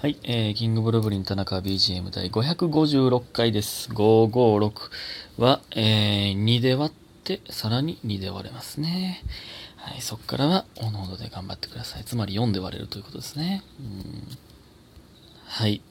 [0.00, 3.90] はい、えー、キングブルブリン田中 BGM 第556回です。
[3.90, 4.72] 556
[5.38, 9.24] は、えー、2で割って、さらに2で割れますね。
[9.74, 12.04] はい、そこからは、おのおので頑張ってください。
[12.04, 13.64] つまり4で割れるということですね。
[13.80, 14.38] うん
[15.48, 15.82] はい。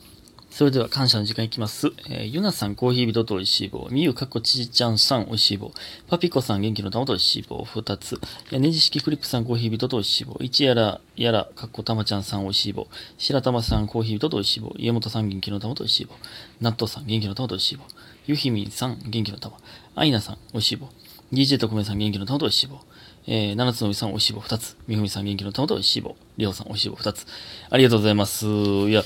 [0.57, 1.91] それでは感謝の時間いきます。
[2.09, 3.87] えー、ゆなさん、コーヒー人と美味しい棒。
[3.91, 5.71] みゆかっこちじちゃんさん、美味しい棒。
[6.07, 7.63] パピコさん、元気の玉と美味しい棒。
[7.63, 8.19] 二つ。
[8.51, 10.35] えねじ式クリップさん、コーヒー人と美味しい棒。
[10.39, 12.87] 一やら、やら、かっこたまちゃんさん、美味しい棒。
[13.19, 14.73] 白玉さん、コーヒー人と美味しい棒。
[14.79, 16.15] 家元さん、元気の玉と美味しい棒。
[16.59, 17.83] 納豆さん、元気の玉と美味しい棒。
[18.25, 19.57] ゆひみんさん、元気の玉。
[19.93, 20.89] あいなさん、美味しい棒。
[21.31, 22.79] DJ とこめさん、元気の玉と美味しい棒。
[23.27, 24.75] えー、七つのみさん、美味しい棒二つ。
[24.87, 26.15] みふみさん、元気の玉と美味しい棒。
[26.35, 27.27] りょうさん、美味しい棒二つ。
[27.69, 28.47] ありがとうございます。
[28.47, 29.03] いや、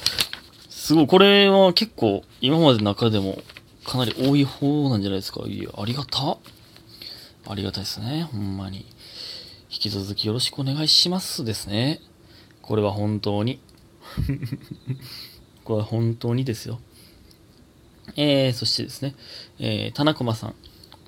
[0.92, 3.42] すごい、これは結構、今までの中でも、
[3.86, 5.48] かなり多い方なんじゃないですか？
[5.48, 6.38] いや、ありがた。
[7.48, 8.24] ありがたいですね。
[8.24, 8.80] ほんまに。
[9.70, 12.02] 引き続きよろしくお願いしますですね。
[12.62, 13.62] これは本当に。
[15.64, 16.82] これは本当にですよ。
[18.18, 19.16] えー、そしてですね、
[19.60, 20.56] えー、田中さん。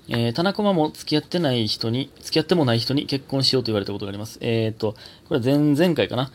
[0.07, 4.37] えー、田中も付き合ってない人に、付き合ってもない人に結婚しようと言われたことがあります。
[4.39, 4.95] えーと、
[5.27, 6.31] これ前々回かな。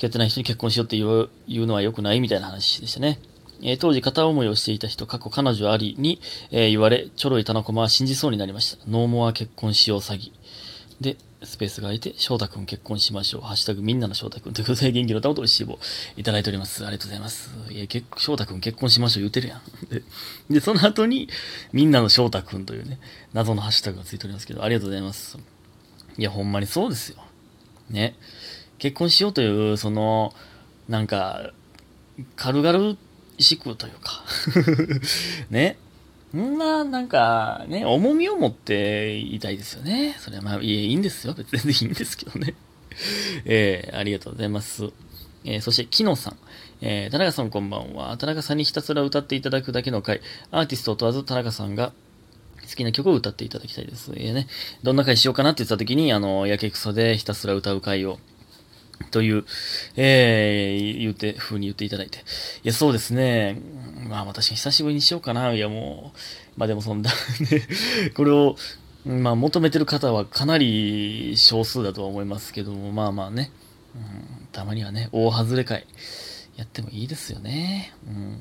[0.00, 3.20] き合ってない人に結婚しようって言うのは良くないみたいな話でしたね。
[3.62, 6.18] えー当時片思いをしていた人、過去彼女ありに、
[6.50, 8.82] えー言われ、ちょろい田中は信じそうになりました。
[8.88, 10.32] ノーモア結婚しよう詐欺。
[11.02, 13.40] で、スペースが空いて、翔太くん結婚しましょう。
[13.42, 15.78] ハッシュタグみんなの翔太くんということで、元気の玉と美味しい棒
[16.16, 16.86] いただいております。
[16.86, 17.50] ありがとうございます。
[17.70, 19.62] いや、結翔太くん結婚しましょう言ってるやん。
[19.90, 20.02] で、
[20.48, 21.28] でその後に、
[21.74, 22.98] みんなの翔太くんというね、
[23.34, 25.36] 謎のハッシュタグがついておりますけど、ありがとうございます。
[26.16, 27.22] いや、ほんまにそうですよ。
[27.90, 28.14] ね。
[28.80, 30.32] 結婚しようという、その、
[30.88, 31.52] なんか、
[32.34, 32.96] 軽々
[33.38, 34.24] しくというか、
[35.50, 35.78] ね。
[36.36, 40.16] んな、なんか、ね、重みを持っていたいですよね。
[40.18, 41.34] それはまあ、いいいんですよ。
[41.50, 42.54] 別にいいんですけどね。
[43.44, 44.90] えー、ありがとうございます。
[45.44, 46.38] えーそして、キノさん。
[46.80, 48.16] えー田中さんこんばんは。
[48.16, 50.20] 田中さんにひたすら歌っていただくだけの回。
[50.50, 51.92] アーティストを問わず田中さんが
[52.68, 54.12] 好きな曲を歌っていただきたいです。
[54.14, 54.46] えーね、
[54.82, 58.18] どんな回しようかなって言った時に、あの、やけくそでひたすら歌う回を、
[59.10, 59.44] という、
[59.96, 62.18] えー、言って、風に言っていただいて。
[62.18, 62.20] い
[62.64, 63.60] や、そうですね。
[64.08, 65.52] まあ、私、久しぶりにしようかな。
[65.52, 66.18] いや、もう、
[66.56, 67.16] まあでも、そんな、ね、
[68.14, 68.56] これを、
[69.04, 73.50] まあ、求めてる方はかなり少数だとは思いますけども、まあまあね、
[73.94, 75.86] うん、たまにはね、大外れ会、
[76.56, 77.94] やってもいいですよね。
[78.06, 78.36] うん、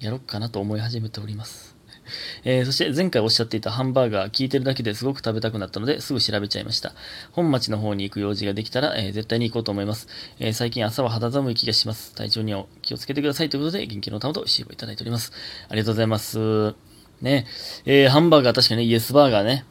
[0.00, 1.71] やろっかなと思い始めております。
[2.44, 6.92] えーそして前回おっしゃっていたハンバーガー聞いてるだけですごく食べたくなったのですぐ調べちゃいました。
[7.32, 10.08] 本町の方に行く用事ができたら、えー絶対に行こうと思います、
[10.38, 12.14] えー最近朝は肌寒い気がします。
[12.14, 15.32] 体調には気をつけてくださいということで元気の玉と美味しい棒いただいております。
[15.68, 16.74] ありがとうございます。
[17.20, 17.46] ね、
[17.84, 19.64] えーハンバーガー確かにね、イエスバーガーね。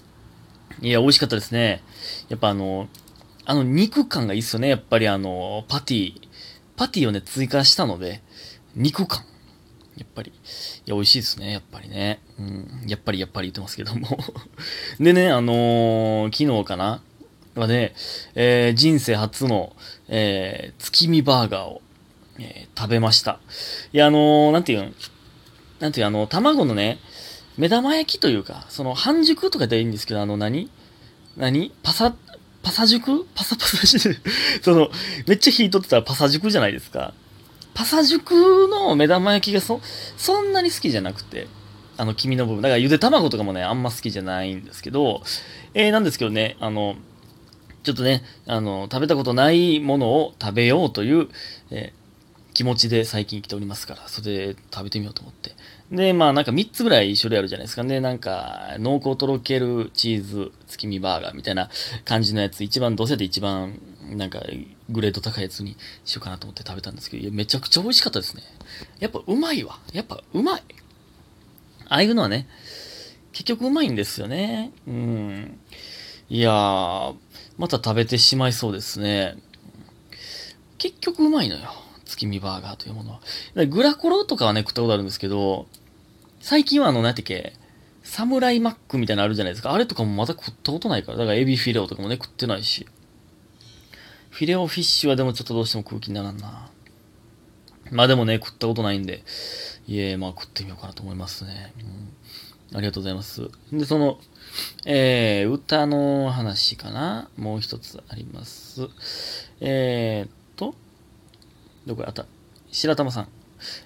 [0.81, 1.84] いや、美味しかったですね。
[2.29, 2.88] やっぱあの、
[3.46, 4.69] あの肉感がいいっすよね。
[4.69, 6.13] やっぱりあの、パティ、
[6.78, 8.22] パティをね、追加したので、
[8.75, 9.25] 肉感。
[9.97, 10.31] やっぱり。
[10.31, 10.34] い
[10.90, 11.52] や、美味しいですね。
[11.52, 12.19] やっぱりね。
[12.40, 12.84] うん。
[12.88, 14.18] やっぱり、やっぱり言ってますけども。
[15.00, 17.02] でね、あのー昨日かな？
[17.56, 17.94] はね、
[18.35, 19.75] えー人生初の、
[20.07, 21.81] えー月見バーガーを、
[22.40, 23.40] えー食べました。
[23.94, 24.81] いや、あのーなんていう？
[24.81, 24.96] ん、
[25.79, 27.00] なんていう、あの、卵のね、
[27.58, 30.69] 目玉焼きというか、その半熟とかでいいんですけど、あの何、
[31.35, 31.73] 何？
[31.84, 32.16] パサ、
[32.63, 33.28] パサ熟？
[33.35, 34.22] パサパサしてる、
[34.63, 34.90] その、
[35.28, 37.13] めっちゃ火取ってたらパサ熟じゃないですか。
[37.81, 39.81] パサ熟の目玉焼きがそ、
[40.16, 41.47] そんなに好きじゃなくて、
[41.97, 42.62] あの、黄身の部分。
[42.62, 45.24] だからゆで卵とかもね、あんま好きじゃないんですけど、
[45.74, 46.96] えー、なんですけどね、あの、
[47.81, 51.30] ちょっとね、あの、食べたことないものを食べようという、
[51.72, 52.02] えー
[52.53, 55.56] 気持ちで最近来ておりますから、それで食べてみようと思って。
[55.91, 58.00] で、まあなんか3つぐらい種類あるじゃないですかね。
[58.02, 61.70] なんか、濃厚とろけるチーズ月見バーガーみたいな
[62.03, 63.80] 感じのやつ、一番、どうせで一番、
[64.16, 64.44] なんか、
[64.90, 68.44] グレード高いやつにしようかなと思って食べたんですけど、いや、めちゃくちゃ美味しかったですね。
[69.00, 69.80] やっぱうまいわ。
[69.94, 70.64] やっぱうまい。
[71.88, 72.48] ああいうのはね、
[73.32, 74.72] 結局うまいんですよね。
[74.88, 75.60] うん。
[76.30, 77.16] いやー、
[77.58, 79.36] また食べてしまいそうですね。
[80.78, 81.74] 結局うまいのよ。
[82.06, 83.22] 月見バーガーというものは。
[83.68, 85.68] グラコロとかはね、食ったことあるんですけど、
[86.40, 87.53] 最近はあの、なんてっけ、
[88.03, 89.72] サムライマックみたいなのあるじゃないですか。
[89.72, 91.18] あれとかもまだ食ったことないから。
[91.20, 92.88] だからエビフィレオとかもね、食ってないし。
[94.32, 96.70] フィレオフィッシュはでもちょっとどうしても空気にならんな。
[97.92, 99.24] まあでもね、食ったことないんで、
[99.88, 101.74] いえ、まあ食ってみようかなと思いますね。
[102.72, 103.50] うん、ありがとうございます。
[103.72, 104.20] で、その、
[104.86, 108.88] えー、歌の話かなもう一つあります。
[109.60, 110.74] えーっと、
[111.86, 112.10] どこや？
[112.10, 112.26] った
[112.72, 113.28] 白玉さん。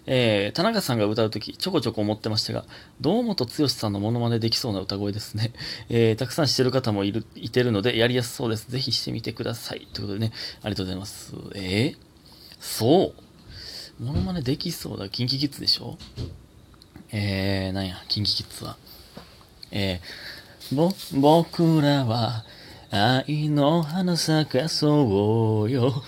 [0.05, 2.65] えー、田中さんが歌うとき、ちょこちょこ思ってましたが、
[3.01, 5.53] 堂本剛さんのモノマネできそうな歌声ですね。
[5.89, 8.69] えー、たくさんしてる方もいる、いてるので、やりやすそうです。
[8.71, 9.87] ぜひしてみてください。
[9.93, 11.33] ということでね、ありがとうございます。
[11.55, 11.97] えー、
[12.59, 13.13] そ
[13.99, 15.07] うモノマネできそうだ。
[15.09, 15.97] キンキキッズでしょ？
[17.11, 18.77] えー、なんや、キンキキッズは。
[19.71, 22.43] えー、ぼ、僕らは
[22.91, 26.03] 愛の花咲かそうよ。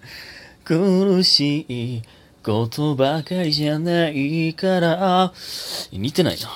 [0.64, 2.02] 苦しい
[2.42, 5.32] ことばかりじゃないから。
[5.92, 6.48] 似てないな。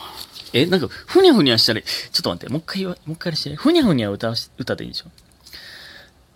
[0.53, 1.89] え、なんか、ふにゃふにゃしたら、ちょ
[2.21, 3.55] っと待って、もう一回言わ、もう一回して。
[3.57, 5.11] ふにゃふにゃ歌わし、歌でいいでしょ？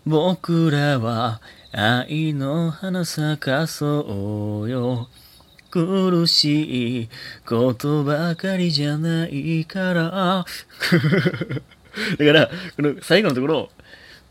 [0.07, 1.41] 僕らは
[1.73, 5.09] 愛の花咲かそうよ。
[5.71, 7.09] 苦しい
[7.47, 10.45] ことばかりじゃないから。
[12.19, 13.71] だから、この最後のところ、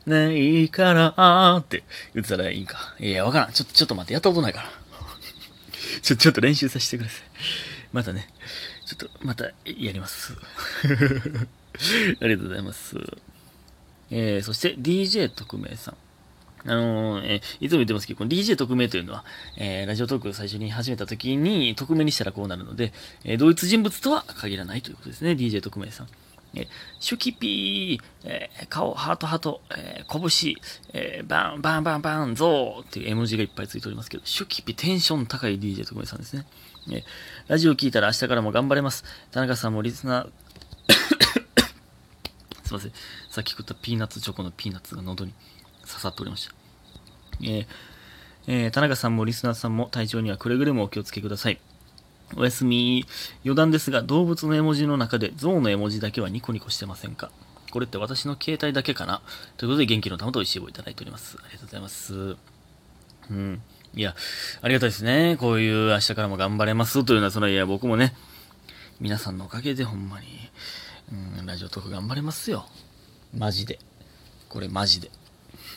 [0.06, 1.84] ないからって
[2.14, 2.96] 言ってたらいいんか。
[3.00, 3.52] いや、わからん。
[3.54, 4.70] ちょ、ちょっと待って、やったことないから。
[6.02, 7.22] ちょ、 ちょっと練習させてください。
[7.92, 8.30] またね、
[8.86, 10.34] ちょっと、また、やります。
[12.22, 12.96] ありがとうございます。
[14.12, 15.98] えー、そして DJ 特命さん。
[16.66, 19.24] あのーえーいつも言ってますけど、この DJ 特命というのは、
[19.56, 22.92] えーラジオトークを最初に始めた時に匿名にしたらこうなるので、
[23.24, 26.08] え同一人物とは限らないということですね、DJ 特命さん。
[26.56, 26.68] えー、
[27.00, 30.56] シュキピー、えー顔、ハートハート、えー拳、
[30.94, 36.46] えーバン、バンバンバン、ゾーっていう絵文字がいっぱいついておりますけど、シュキピテンション高い DJ 特命さんですね。
[36.92, 37.04] えー
[37.48, 39.04] ラジオ聞いたら明日からも頑張れます。
[39.32, 40.30] 田中さんもリスナー、
[42.64, 42.92] すいません。
[43.30, 45.34] さっき食ったピーナッツチョコのピーナッツが喉に
[45.82, 46.54] 刺さっておりました。
[47.42, 47.68] えー
[48.48, 51.60] えー田中さんもリスナーさんも体調にはくれぐれもお気をつけください。
[52.36, 53.06] おやすみ。
[53.44, 57.32] 余談ですが、動物の絵文字の中で象の絵文字だけはニコニコしてませんか？
[57.72, 59.22] これって私の携帯だけかな？
[59.58, 61.38] ということで元気の玉と石をいただいております。
[61.40, 62.36] ありがとうございます。
[63.30, 63.62] うん。
[63.96, 64.16] いや、
[64.62, 65.38] ありがたいですね。
[65.40, 68.14] こういう明日からも頑張れますというのは、そのいや、僕もね、
[69.00, 70.28] 皆さんのおかげでほんまに、
[71.40, 72.68] うん、ラジオトーク頑張れますよ。
[73.36, 73.80] マジで。
[74.48, 75.10] これマジで。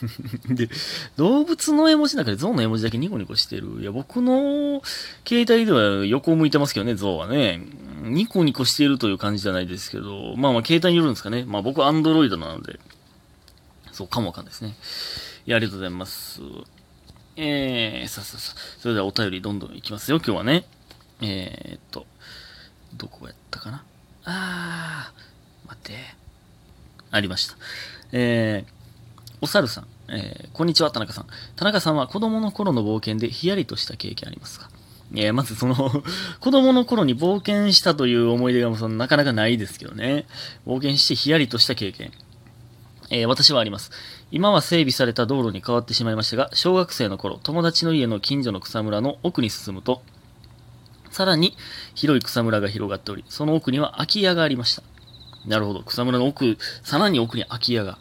[0.49, 0.69] で、
[1.17, 3.81] 動物の絵文字の中で象の絵文字だけニコニコしてる。
[3.81, 4.81] いや、僕の
[5.27, 7.61] 携帯では横を向いてますけどね、象はね。
[8.03, 11.45] ニコニコしてるという感じじゃないですけど、まあまあ携帯によるんですかね。
[11.45, 12.79] まあ僕はアンドロイドなので、
[13.91, 14.75] そうかもわかんないですね。
[15.45, 16.41] いや、ありがとうございます。
[17.35, 20.65] えー、さあさあさあ、それではお便りどんどんいきますよ、今日はね。
[21.21, 22.05] えーっと、
[22.95, 23.83] どこやったかな
[24.25, 26.23] あー、待って。
[27.11, 27.55] ありました。
[28.11, 28.82] えー、
[29.43, 31.27] お猿さん、えーこんにちは、田中さん。
[31.57, 34.69] 田中さんは子供の頃の冒険でヒヤリとした経験ありますか？
[35.15, 35.75] えーまずその、
[36.39, 40.27] 子供の頃に冒険したという思い出がそのなかなかないですけどね。
[40.65, 42.13] 冒険してヒヤリとした経験。
[43.09, 43.91] えー私はあります。
[44.31, 50.03] 今は整備された道路に変わってしまいましたが、小学生の頃、友達の家の近所の草むらの奥に進むと、
[51.11, 51.57] さらに
[51.95, 54.83] 広い草むらが広がっており、その奥には空き家がありました。
[55.45, 55.83] なるほど。
[55.83, 57.97] 草むらの奥、さらに奥に空き家が。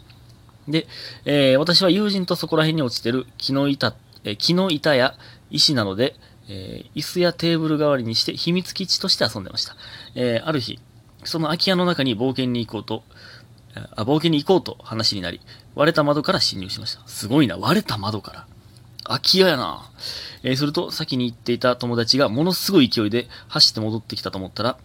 [0.68, 0.86] で、
[1.24, 3.94] えー私は友人とそこら辺に落ちてる木の板、
[4.24, 5.14] えー木の板や
[5.50, 6.14] 石などで、
[6.48, 9.76] えー椅子やテーブル代わりにして秘密基地として遊んでました。
[10.14, 10.78] えある日、
[11.24, 13.02] その空き家の中に冒険に行こうと、
[13.96, 15.40] あ、冒険に行こうと話になり、
[15.74, 17.06] 割れた窓から侵入しました。
[17.06, 18.46] すごいな、割れた窓から。
[19.04, 19.90] 空き家やな。
[20.42, 24.78] えーすると、先に行っていた友達がものすごい勢いで走って戻ってきたと思ったら、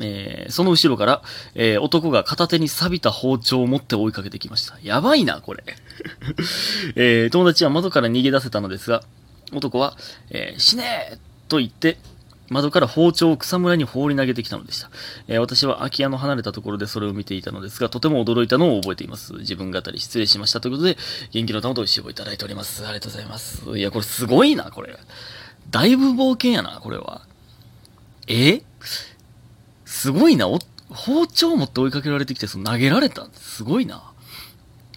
[0.00, 1.22] えーその後ろから、
[1.54, 4.78] えー男が片手に錆びた包丁を持って追いかけてきました。
[4.82, 5.64] やばいな、これ。
[6.96, 9.02] えー友達は窓から逃げ出せたのですが、
[9.52, 9.96] 男は、
[10.30, 11.98] え死ねーと言って、
[12.50, 14.90] 窓から包丁を草むらに放り投げてきたのでした。
[15.28, 19.34] え私は空き家の離れたところでそれを見ていたのですが、とても驚いたのを覚えています。
[19.34, 20.98] 自分語り失礼しましたということで、
[21.30, 22.84] 元気の玉と石をいただいております。
[22.84, 23.62] ありがとうございます。
[23.78, 24.98] いや、これすごいな、これ。
[25.70, 27.22] だいぶ冒険やな、これは。
[28.26, 28.62] え
[30.00, 30.46] すごいな。
[30.88, 33.26] 包丁持って追いかけられてきて、その投げられた。
[33.34, 33.96] すごいな。
[33.96, 34.12] だか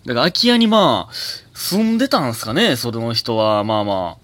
[0.05, 1.13] ら空き家にまあ、
[1.53, 3.65] 住んでたんすかね、その人は。
[3.65, 4.13] まあまあ。
[4.13, 4.17] っ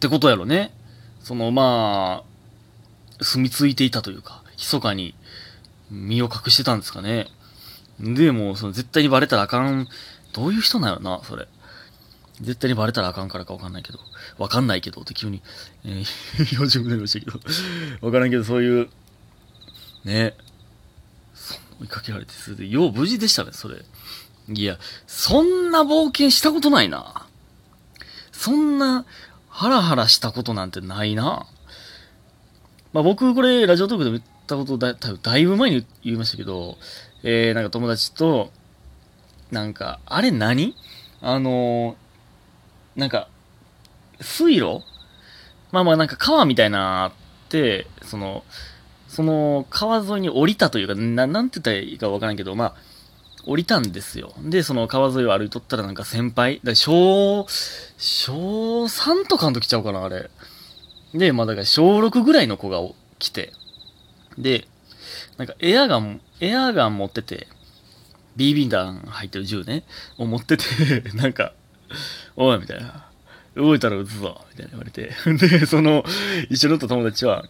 [0.00, 0.74] てことやろね。
[1.22, 2.24] そのま
[3.20, 5.14] あ、住み着いていたというか、密かに
[5.92, 7.28] 身を隠してたんですかね。
[8.00, 9.86] で、も、その絶対にバレたらあかん。
[10.32, 11.46] どういう人なんやろな、それ。
[12.40, 14.00] 絶対にバレたらあかんからかわかんないけど、
[14.38, 15.40] わかんないけどって急に、
[15.84, 17.38] えー、標準語になりましたけど、
[18.00, 18.88] わからんけど、そういう、
[20.04, 20.34] ね、
[21.80, 23.84] 追いかけられて、それで、よう無事でしたね、それ。
[24.52, 27.26] いや、そんな冒険したことないな。
[28.32, 29.04] そんな、
[29.48, 31.46] ハラハラしたことなんてないな。
[32.92, 36.78] まあ僕、これ、ラジオトークでも言ったことだ、多分だいぶ前に言いましたけど、
[37.22, 38.50] えー、なんか友達と、
[39.50, 40.74] なんか、あれ何？
[41.20, 41.96] あのー
[42.96, 43.28] なんか、
[44.20, 44.82] 水路？
[45.70, 47.12] まあまあなんか川みたいなあっ
[47.48, 48.42] て、その、
[49.10, 52.74] その川沿いに降りたというか、ななんて言ったらいいかわからんけど、まあ、
[53.44, 54.32] 降りたんですよ。
[54.40, 57.44] で、その川沿いを歩いとったらなんか先輩、だ小、
[57.98, 60.30] 小3とかの時ちゃうかな、あれ。
[61.12, 62.78] で、まあだから小6ぐらいの子が
[63.18, 63.52] 来て、
[64.38, 64.68] で、
[65.38, 67.48] なんかエアガン、エアガン持ってて、
[68.36, 69.82] BB 弾入ってる銃ね、
[70.18, 70.64] を持ってて、
[71.18, 71.52] なんか、
[72.36, 73.06] おい、みたいな。
[73.56, 75.12] 動いたら撃つぞ、みたいな言われて。
[75.26, 76.04] で、その、
[76.48, 77.46] 一緒に乗った友達は、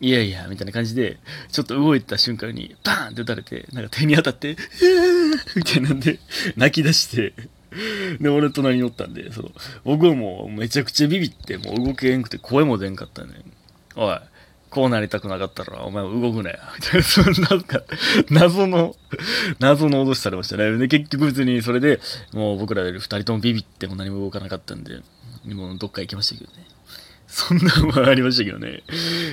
[0.00, 1.18] いやいや、みたいな感じで、
[1.52, 4.56] ちょっと動いた瞬間に、バーンって撃たれて、なんか手に当たって、えー
[5.56, 6.18] みたいなんで、
[6.56, 7.34] 泣き出して、
[8.18, 9.50] で、俺隣におったんで、その、
[9.84, 13.44] 僕はもうめちゃくちゃビビって、もう動けへんくて声も出んかったね。
[13.94, 14.18] おい、
[14.70, 16.58] こうなりたくなかったら、お前も動くなよ。
[16.76, 17.82] みたいな、そんな、か、
[18.30, 18.96] 謎の、
[19.58, 20.78] 謎の脅しされましたね。
[20.78, 22.00] で、結局別にそれで、
[22.32, 25.00] もう僕らより二人ともビビっても何も動かなかったんで、
[25.44, 26.64] もうどっか行きましたけどね。
[27.30, 28.82] そんなんもありましたけどね。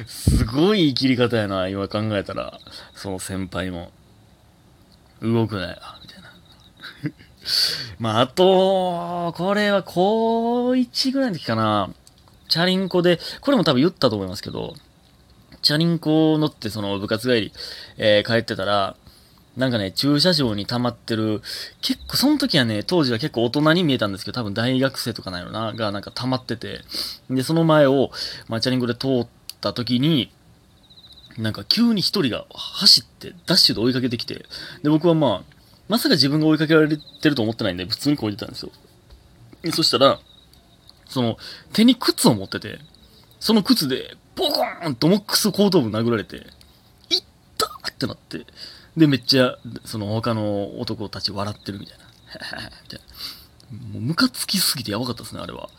[0.06, 2.60] すごい生きり方やな、今考えたら。
[2.94, 3.92] その先輩も。
[5.22, 6.32] 動くなよ、みたいな。
[7.98, 11.90] まあ、あと、これは高1ぐらいの時かな。
[12.50, 14.76] チャリンコで、これも多分言ったと思いますけど、
[15.64, 17.54] チャリンコ乗ってその部活帰り、
[17.98, 18.96] えー、帰ってたら、
[19.58, 21.42] なんかね、駐車場に溜まってる、
[21.82, 26.82] 結構、その時はね、当時は結構大人に見えたんですけど、多分大学生とかないのな、がなんか溜まってて、
[27.32, 28.12] で、その前を、
[28.48, 29.28] まあ、チャリンコで通っ
[29.60, 30.32] た時に、
[31.40, 34.46] なんか急に一人が走って、ダッシュで追いかけてきて、
[34.84, 35.54] で、僕はまあ、
[35.90, 38.72] まさか自分が追いかけられてると思ってないんで、普通にこいでたんですよ。
[39.64, 40.20] でそしたら、
[41.08, 41.38] その、
[41.74, 42.78] 手に靴を持ってて、
[43.40, 46.44] その靴で、ボコーンとモックス後頭部殴られて、いっ
[47.58, 48.46] たーってなって、
[48.98, 52.06] で、めっちゃ、その他の男たち笑ってるみたいな。
[52.84, 53.00] みたい
[53.72, 53.94] な。
[53.94, 55.70] もうムカつきすぎてやばかったですね、あれは。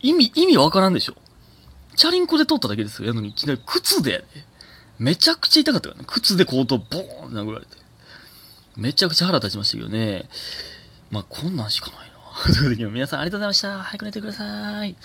[0.00, 1.14] 意味、意味わからんでしょ。
[1.96, 3.08] チャリンコで通っただけですよ。
[3.08, 4.26] やのに、いきなり靴でやで。
[4.98, 6.06] めちゃくちゃ痛かったからね。
[6.08, 7.76] 靴で後頭ボーンって殴られて。
[8.76, 10.28] めちゃくちゃ腹立ちましたけどね。
[11.10, 12.52] まあ、こんなんしかないな。
[12.52, 13.82] ということで、皆さんありがとうございました。
[13.82, 14.96] 早く寝てください。